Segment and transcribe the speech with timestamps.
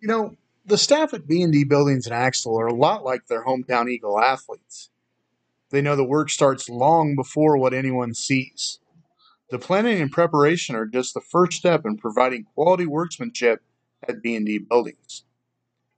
[0.00, 3.90] You know, the staff at B&D Buildings in Axtell are a lot like their hometown
[3.90, 4.88] Eagle athletes.
[5.70, 8.78] They know the work starts long before what anyone sees.
[9.50, 13.62] The planning and preparation are just the first step in providing quality workmanship
[14.08, 15.24] at B&D Buildings.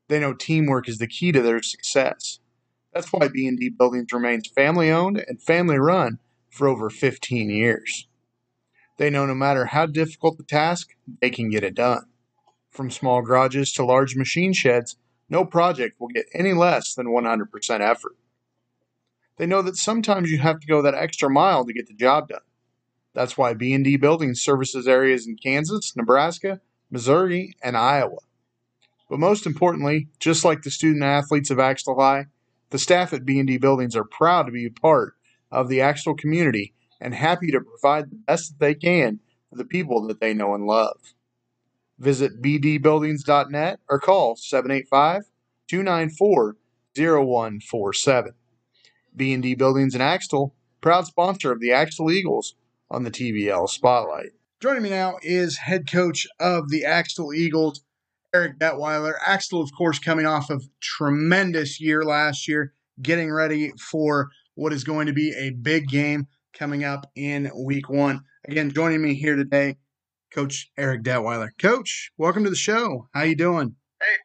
[0.08, 2.40] They know teamwork is the key to their success.
[2.92, 6.18] That's why B&D Buildings remains family owned and family run
[6.50, 8.08] for over 15 years.
[8.98, 10.90] They know no matter how difficult the task,
[11.20, 12.11] they can get it done.
[12.72, 14.96] From small garages to large machine sheds,
[15.28, 18.16] no project will get any less than 100% effort.
[19.36, 22.28] They know that sometimes you have to go that extra mile to get the job
[22.28, 22.40] done.
[23.12, 28.18] That's why B&D Building services areas in Kansas, Nebraska, Missouri, and Iowa.
[29.10, 32.26] But most importantly, just like the student athletes of Axtell High,
[32.70, 35.14] the staff at B&D Buildings are proud to be a part
[35.50, 39.66] of the Axtell community and happy to provide the best that they can for the
[39.66, 41.12] people that they know and love.
[42.02, 45.22] Visit bdbuildings.net or call 785
[45.68, 46.56] 294
[46.96, 48.32] 0147.
[49.14, 52.56] B&D Buildings in Axtell, proud sponsor of the Axtell Eagles
[52.90, 54.30] on the TVL Spotlight.
[54.60, 57.84] Joining me now is head coach of the Axtell Eagles,
[58.34, 59.14] Eric Detweiler.
[59.24, 64.82] Axtell, of course, coming off of tremendous year last year, getting ready for what is
[64.82, 68.22] going to be a big game coming up in week one.
[68.48, 69.76] Again, joining me here today
[70.34, 71.50] Coach Eric Detweiler.
[71.58, 73.06] Coach, welcome to the show.
[73.12, 73.76] How you doing?
[74.00, 74.16] Hey,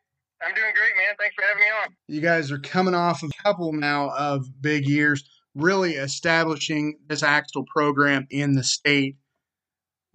[0.42, 1.16] I'm doing great, man.
[1.20, 1.96] Thanks for having me on.
[2.08, 7.66] You guys are coming off a couple now of big years, really establishing this Axtell
[7.74, 9.18] program in the state.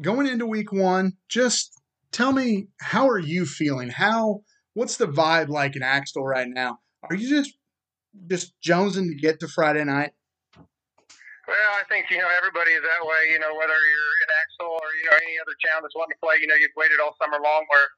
[0.01, 1.79] Going into week one, just
[2.11, 3.91] tell me how are you feeling?
[3.91, 4.41] How
[4.73, 6.79] what's the vibe like in Axtell right now?
[7.11, 7.55] Are you just
[8.29, 10.13] just jonesing to get to Friday night?
[11.45, 13.35] Well, I think you know everybody is that way.
[13.35, 16.23] You know, whether you're in Axtell or you know any other town that's wanting to
[16.23, 16.39] play.
[16.39, 17.89] You know, you've waited all summer long where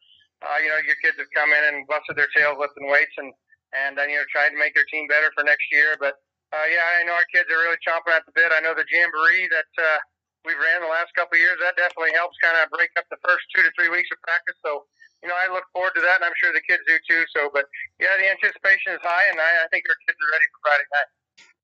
[0.49, 3.31] uh, you know your kids have come in and busted their tails lifting weights and
[3.77, 5.93] and uh, you know tried to make their team better for next year.
[6.01, 6.17] But
[6.57, 8.49] uh, yeah, I know our kids are really chomping at the bit.
[8.49, 10.01] I know the jamboree that uh,
[10.49, 13.21] we've ran the last couple of years that definitely helps kind of break up the
[13.21, 14.57] first two to three weeks of practice.
[14.65, 14.89] So
[15.21, 17.29] you know, I look forward to that, and I'm sure the kids do too.
[17.37, 17.69] So, but
[18.01, 20.89] yeah, the anticipation is high, and I, I think our kids are ready for Friday
[20.97, 21.11] night.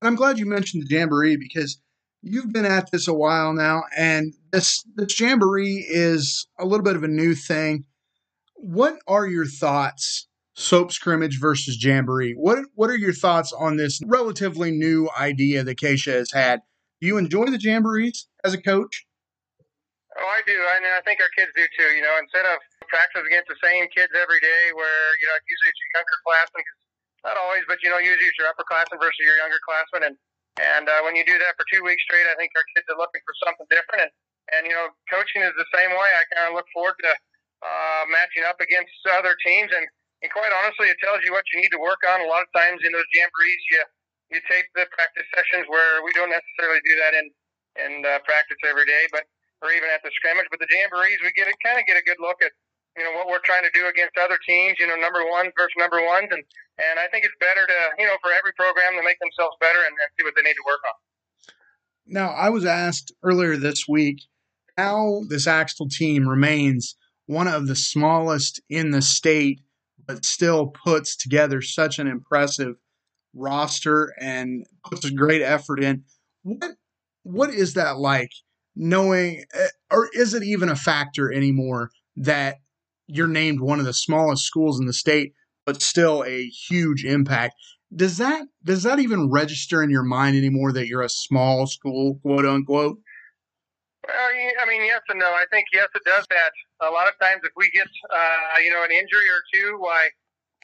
[0.01, 1.79] And I'm glad you mentioned the jamboree because
[2.21, 6.95] you've been at this a while now, and this this jamboree is a little bit
[6.95, 7.85] of a new thing.
[8.55, 10.27] What are your thoughts?
[10.53, 12.33] Soap scrimmage versus jamboree.
[12.33, 16.61] What what are your thoughts on this relatively new idea that KSHSAA has had?
[16.99, 19.05] Do you enjoy the jamborees as a coach?
[20.17, 20.53] Oh, I do.
[20.53, 21.95] Mean, I think our kids do too.
[21.95, 25.69] You know, instead of practice against the same kids every day, where you know usually
[25.71, 26.63] it's your younger classmen,
[27.23, 30.15] not always, but you know usually it's your upperclassmen versus your younger classmen, and
[30.59, 32.99] and uh, when you do that for two weeks straight, I think our kids are
[32.99, 34.09] looking for something different.
[34.09, 34.11] And,
[34.51, 36.09] and you know, coaching is the same way.
[36.11, 37.13] I kind of look forward to
[37.63, 39.71] uh, matching up against other teams.
[39.71, 39.87] And,
[40.21, 42.19] and quite honestly, it tells you what you need to work on.
[42.19, 43.79] A lot of times in those jamborees, you
[44.31, 47.25] you tape the practice sessions where we don't necessarily do that in
[47.79, 49.23] in uh, practice every day, but
[49.63, 50.51] or even at the scrimmage.
[50.51, 52.51] But the jamborees, we get a kind of get a good look at
[52.97, 54.77] you know what we're trying to do against other teams.
[54.79, 56.43] You know, number ones versus number ones, and
[56.77, 59.79] and I think it's better to, you know, for every program to make themselves better
[59.79, 60.97] and, and see what they need to work on.
[62.07, 64.21] Now, I was asked earlier this week
[64.77, 69.61] how this Axtell team remains one of the smallest in the state,
[70.05, 72.75] but still puts together such an impressive
[73.33, 76.03] roster and puts a great effort in.
[76.43, 76.71] What
[77.23, 78.31] what is that like?
[78.75, 82.57] Knowing, eh, or is it even a factor anymore that
[83.11, 85.33] you're named one of the smallest schools in the state,
[85.65, 87.55] but still a huge impact.
[87.93, 92.19] Does that does that even register in your mind anymore that you're a small school,
[92.23, 92.97] quote unquote?
[94.07, 95.27] Well, I mean, yes and no.
[95.27, 96.51] I think yes, it does that.
[96.81, 100.09] A lot of times, if we get uh, you know an injury or two, why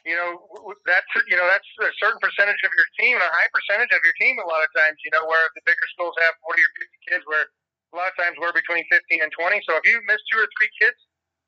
[0.07, 0.40] you know
[0.88, 4.16] that's you know that's a certain percentage of your team, a high percentage of your
[4.18, 4.40] team.
[4.40, 7.24] A lot of times, you know, where the bigger schools have forty or fifty kids,
[7.28, 7.46] where
[7.91, 9.59] a lot of times we're between fifteen and twenty.
[9.68, 10.97] So if you miss two or three kids,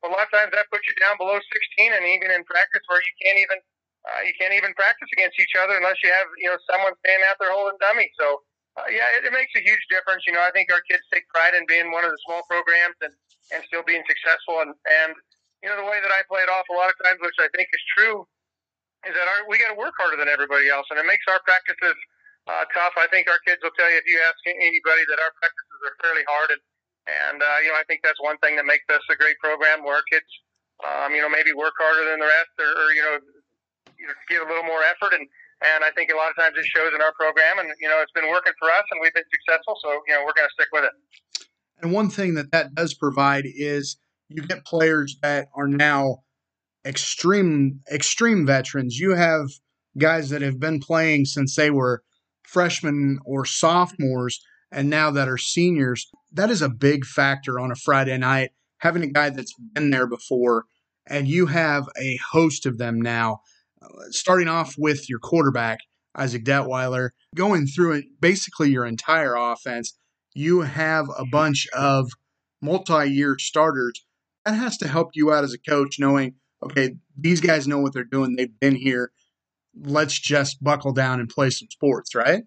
[0.05, 3.03] a lot of times that puts you down below 16, and even in practice where
[3.03, 3.59] you can't even
[4.07, 7.27] uh, you can't even practice against each other unless you have you know someone standing
[7.27, 8.07] out there holding dummy.
[8.15, 8.41] So
[8.79, 10.23] uh, yeah, it, it makes a huge difference.
[10.23, 12.95] You know, I think our kids take pride in being one of the small programs
[13.03, 13.11] and
[13.51, 14.63] and still being successful.
[14.63, 15.11] And and
[15.59, 17.51] you know the way that I play it off a lot of times, which I
[17.51, 18.23] think is true,
[19.03, 21.43] is that our, we got to work harder than everybody else, and it makes our
[21.43, 21.97] practices
[22.47, 22.95] uh, tough.
[22.95, 25.95] I think our kids will tell you if you ask anybody that our practices are
[25.99, 26.61] fairly hard and
[27.29, 29.83] and uh, you know, I think that's one thing that makes us a great program
[29.83, 30.29] where kids,
[30.85, 33.15] um, you know, maybe work harder than the rest, or, or you know,
[33.97, 35.17] you know, give a little more effort.
[35.17, 35.25] And
[35.61, 37.59] and I think a lot of times it shows in our program.
[37.59, 39.75] And you know, it's been working for us, and we've been successful.
[39.81, 40.95] So you know, we're going to stick with it.
[41.81, 43.97] And one thing that that does provide is
[44.27, 46.23] you get players that are now
[46.85, 48.99] extreme extreme veterans.
[48.99, 49.47] You have
[49.97, 52.03] guys that have been playing since they were
[52.43, 54.41] freshmen or sophomores
[54.71, 56.09] and now that are seniors.
[56.31, 60.07] That is a big factor on a Friday night having a guy that's been there
[60.07, 60.65] before
[61.07, 63.41] and you have a host of them now
[63.81, 65.79] uh, starting off with your quarterback
[66.15, 69.97] Isaac Detweiler going through it basically your entire offense.
[70.33, 72.09] You have a bunch of
[72.61, 74.05] multi-year starters
[74.45, 77.93] that has to help you out as a coach knowing okay these guys know what
[77.93, 78.35] they're doing.
[78.35, 79.11] They've been here.
[79.81, 82.43] Let's just buckle down and play some sports right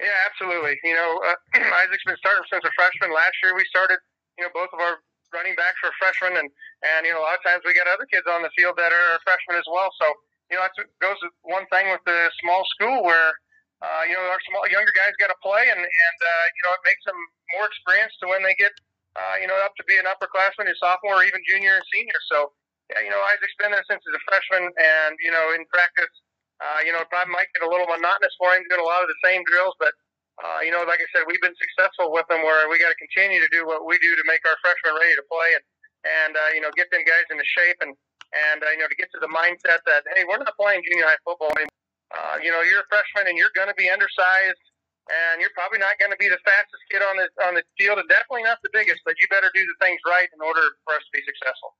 [0.00, 0.80] yeah absolutely.
[0.82, 1.38] You know uh,
[1.84, 3.12] isaac's been starting since a freshman.
[3.12, 4.00] Last year we started
[4.40, 4.98] you know both of our
[5.30, 6.48] running backs are freshmen and
[6.82, 8.90] and you know a lot of times we got other kids on the field that
[8.90, 9.92] are freshmen as well.
[10.00, 10.06] So
[10.50, 13.36] you know that goes with one thing with the small school where
[13.80, 16.72] uh, you know, our small younger guys got to play, and and uh, you know,
[16.76, 17.16] it makes them
[17.56, 18.72] more experienced to when they get
[19.16, 22.20] uh, you know up to be an upperclassman, a sophomore, or even junior and senior.
[22.28, 22.52] So,
[22.92, 26.12] yeah, you know, Isaac's been there since he's a freshman, and you know, in practice,
[26.60, 29.02] uh, you know, it probably might get a little monotonous for him doing a lot
[29.02, 29.92] of the same drills, but.
[30.40, 32.96] Uh, you know, like I said, we've been successful with them where we got to
[32.96, 35.60] continue to do what we do to make our freshmen ready to play and,
[36.00, 37.92] and uh, you know, get them guys into shape and,
[38.32, 41.04] and uh, you know, to get to the mindset that, hey, we're not playing junior
[41.04, 41.80] high football anymore
[42.10, 44.64] uh, you know, you're a freshman and you're going to be undersized,
[45.06, 47.98] and you're probably not going to be the fastest kid on the on the field,
[47.98, 49.00] and definitely not the biggest.
[49.06, 51.74] But you better do the things right in order for us to be successful.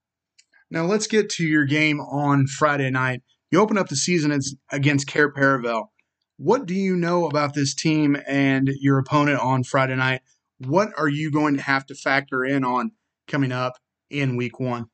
[0.70, 3.22] Now let's get to your game on Friday night.
[3.50, 4.30] You open up the season
[4.70, 5.90] against Cair Paravel.
[6.38, 10.22] What do you know about this team and your opponent on Friday night?
[10.62, 12.92] What are you going to have to factor in on
[13.26, 13.74] coming up
[14.08, 14.86] in Week One?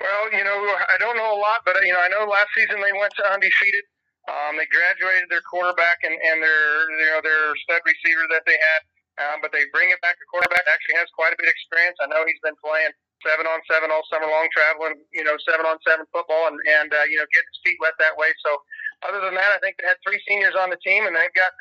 [0.00, 2.80] Well, you know, I don't know a lot, but you know, I know last season
[2.80, 3.84] they went to undefeated.
[4.24, 8.56] Um, they graduated their quarterback and, and their you know their stud receiver that they
[8.56, 8.80] had,
[9.24, 10.16] um, but they bring it back.
[10.16, 11.96] The quarterback actually has quite a bit of experience.
[12.00, 12.92] I know he's been playing
[13.24, 16.90] seven on seven all summer long, traveling you know seven on seven football, and and
[16.92, 18.30] uh, you know getting his feet wet that way.
[18.44, 18.50] So
[19.06, 21.52] other than that, I think they had three seniors on the team, and they've got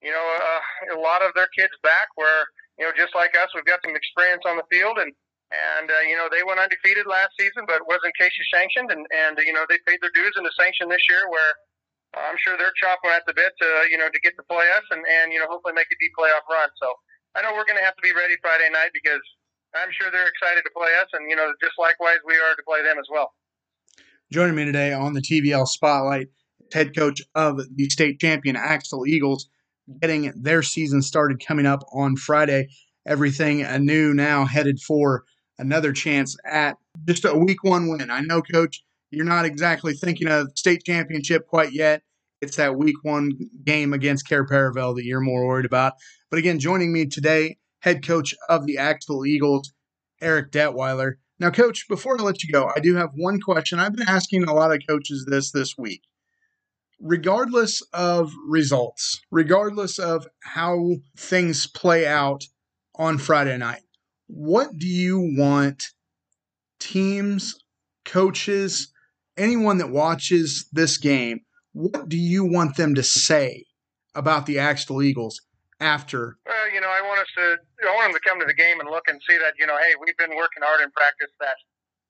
[0.00, 2.12] you know uh, a lot of their kids back.
[2.14, 2.46] Where
[2.78, 5.12] you know just like us, we've got some experience on the field and.
[5.52, 9.36] And uh, you know they went undefeated last season, but wasn't Casey sanctioned, and and
[9.44, 11.52] you know they paid their dues in the sanction this year, where
[12.16, 14.84] I'm sure they're chopping at the bit to you know to get to play us
[14.92, 16.68] and and you know hopefully make a deep playoff run.
[16.80, 16.88] So
[17.36, 19.20] I know we're going to have to be ready Friday night because
[19.74, 22.62] I'm sure they're excited to play us, and you know just likewise we are to
[22.66, 23.32] play them as well.
[24.30, 26.28] Joining me today on the TVL Spotlight,
[26.72, 29.48] head coach of the state champion Axtell Eagles,
[30.00, 32.68] getting their season started coming up on Friday.
[33.06, 35.24] Everything anew now headed for
[35.58, 36.76] another chance at
[37.06, 38.10] just a week one win.
[38.10, 38.82] I know, coach
[39.12, 42.02] you're not exactly thinking of state championship quite yet.
[42.40, 43.30] It's that week one
[43.62, 45.92] game against Cair Paravel that you're more worried about.
[46.30, 49.72] But again, joining me today, head coach of the Axtell Eagles,
[50.20, 51.14] Eric Detweiler.
[51.38, 53.78] Now, coach, before I let you go, I do have one question.
[53.78, 56.02] I've been asking a lot of coaches this this week.
[57.00, 62.44] Regardless of results, regardless of how things play out
[62.94, 63.82] on Friday night,
[64.28, 65.82] what do you want
[66.78, 67.56] teams,
[68.04, 68.92] coaches,
[69.36, 71.40] anyone that watches this game,
[71.72, 73.64] what do you want them to say
[74.14, 75.40] about the Axtell Eagles
[75.82, 76.38] after?
[76.46, 78.78] Well, you know, I want us to, I want them to come to the game
[78.78, 81.34] and look and see that, you know, hey, we've been working hard in practice.
[81.42, 81.58] That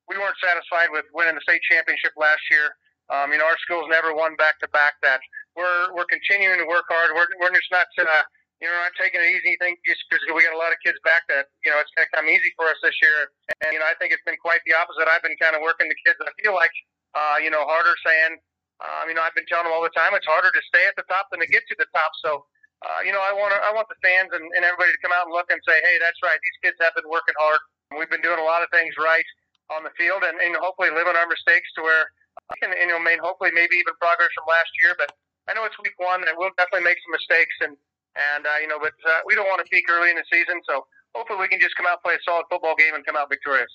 [0.06, 2.76] we weren't satisfied with winning the state championship last year.
[3.10, 5.00] Um, you know, our school's never won back to back.
[5.00, 5.24] That
[5.56, 7.17] we're we're continuing to work hard.
[7.17, 7.88] We're we're just not.
[7.96, 8.24] Uh,
[8.62, 9.58] you know, not taking it easy.
[9.58, 12.06] Think just because we got a lot of kids back that you know it's going
[12.06, 13.26] to come easy for us this year.
[13.58, 15.10] And you know, I think it's been quite the opposite.
[15.10, 16.14] I've been kind of working the kids.
[16.22, 16.70] I feel like
[17.14, 18.41] uh, you know, harder saying,
[18.81, 20.96] um, you know, I've been telling them all the time, it's harder to stay at
[20.96, 22.12] the top than to get to the top.
[22.24, 22.44] So,
[22.82, 25.31] uh, you know, I want I want the fans and, and everybody to come out
[25.31, 26.39] and look and say, hey, that's right.
[26.43, 27.62] These kids have been working hard.
[27.94, 29.27] We've been doing a lot of things right
[29.70, 32.05] on the field and, and hopefully living our mistakes to where
[32.51, 34.96] I can, you know, main, hopefully maybe even progress from last year.
[34.96, 35.12] But
[35.48, 37.77] I know it's week one and we'll definitely make some mistakes and,
[38.17, 40.60] and, uh, you know, but uh, we don't want to peak early in the season.
[40.69, 40.84] So
[41.15, 43.72] hopefully we can just come out, play a solid football game and come out victorious.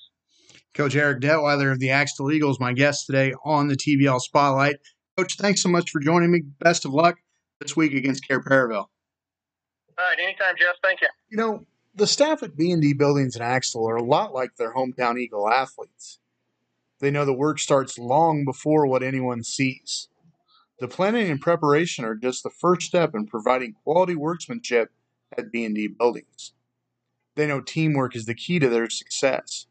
[0.74, 4.76] Coach Eric Detweiler of the Axtell Eagles, my guest today on the TVL Spotlight.
[5.16, 6.42] Coach, thanks so much for joining me.
[6.60, 7.16] Best of luck
[7.60, 8.86] this week against Cair Paravel.
[9.98, 10.76] All right, anytime, Jeff.
[10.82, 11.08] Thank you.
[11.30, 15.18] You know, the staff at B&D Buildings in Axtell are a lot like their hometown
[15.18, 16.20] Eagle athletes.
[17.00, 20.08] They know the work starts long before what anyone sees.
[20.78, 24.92] The planning and preparation are just the first step in providing quality workmanship
[25.36, 26.52] at B&D Buildings.
[27.34, 29.66] They know teamwork is the key to their success.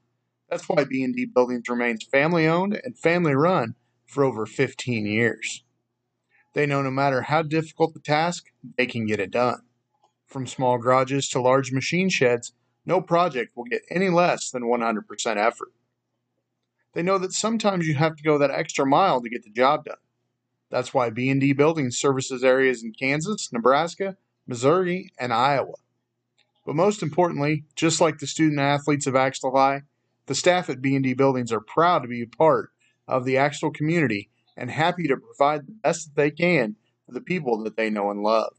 [0.49, 5.63] That's why B&D Buildings remains family owned and family run for over 15 years.
[6.53, 9.61] They know no matter how difficult the task, they can get it done.
[10.27, 12.51] From small garages to large machine sheds,
[12.85, 15.71] no project will get any less than 100% effort.
[16.93, 19.85] They know that sometimes you have to go that extra mile to get the job
[19.85, 19.97] done.
[20.69, 25.75] That's why B&D Building services areas in Kansas, Nebraska, Missouri, and Iowa.
[26.65, 29.83] But most importantly, just like the student athletes of Axtell High,
[30.25, 32.71] the staff at B&D Buildings are proud to be a part
[33.07, 37.21] of the Axtell community and happy to provide the best that they can for the
[37.21, 38.53] people that they know and love.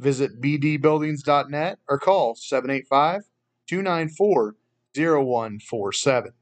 [0.00, 3.24] Visit bdbuildings.net or call 785
[3.68, 4.56] 294
[4.96, 6.32] 0147.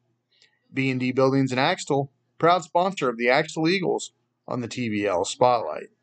[0.73, 4.12] B&D Buildings in Axtell, proud sponsor of the Axtell Eagles
[4.47, 5.88] on the TVL Spotlight.